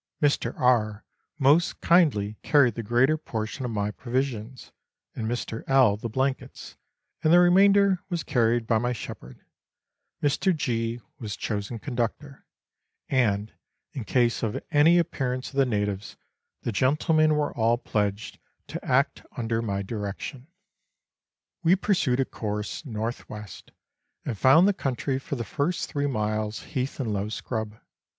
Mr.. 0.19 0.59
R. 0.59 1.05
most 1.37 1.79
kindly 1.79 2.35
carried 2.41 2.73
the 2.73 2.81
greater 2.81 3.17
portion 3.17 3.65
of 3.65 3.69
my 3.69 3.91
provisions,, 3.91 4.71
and 5.15 5.27
Mr. 5.27 5.63
L. 5.67 5.95
the 5.95 6.09
blankets, 6.09 6.75
and 7.23 7.31
the 7.31 7.37
remainder 7.37 7.99
was 8.09 8.23
carried 8.23 8.65
by 8.65 8.79
my 8.79 8.93
shepherd. 8.93 9.45
Mr. 10.23 10.55
G. 10.55 10.99
was 11.19 11.35
chosen 11.35 11.77
conductor; 11.77 12.47
and, 13.09 13.53
in 13.93 14.03
case 14.03 14.41
of 14.41 14.59
any 14.71 14.97
appearance 14.97 15.51
of 15.51 15.57
the 15.57 15.67
natives, 15.67 16.17
the 16.63 16.71
gentlemen 16.71 17.35
were 17.35 17.55
all 17.55 17.77
pledged 17.77 18.39
to 18.69 18.83
act 18.83 19.21
under 19.37 19.61
my 19.61 19.83
directions. 19.83 20.47
."284 21.63 21.63
Letters 21.63 21.63
from 21.63 21.67
Victorian 21.67 21.75
Pioneers. 21.75 21.75
We 21.75 21.75
pursued 21.75 22.19
a 22.19 22.25
course 22.25 22.83
N.W., 22.87 23.45
and 24.25 24.35
found 24.35 24.67
the 24.67 24.73
country 24.73 25.19
for 25.19 25.35
the 25.35 25.43
first 25.43 25.89
three 25.91 26.07
miles 26.07 26.61
heath 26.63 26.99
and 26.99 27.13
low 27.13 27.29
scrub. 27.29 27.75